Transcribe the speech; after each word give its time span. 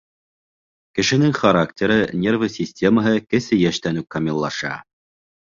Кешенең 0.99 1.35
характеры, 1.39 1.97
нервы 2.23 2.49
системаһы 2.55 3.13
кесе 3.35 3.61
йәштән 3.61 4.03
үк 4.05 4.11
камиллаша. 4.19 4.75